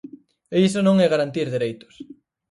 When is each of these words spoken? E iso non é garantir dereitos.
E 0.55 0.57
iso 0.67 0.79
non 0.83 0.95
é 1.05 1.07
garantir 1.13 1.47
dereitos. 1.49 1.93